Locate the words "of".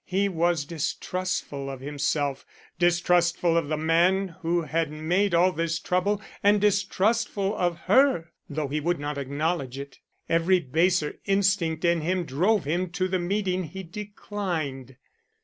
1.69-1.79, 3.55-3.67, 7.55-7.77